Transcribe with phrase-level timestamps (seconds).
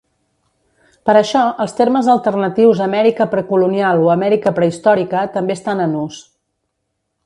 [1.09, 6.23] Per això, els termes alternatius Amèrica precolonial o Amèrica prehistòrica també estan en ús.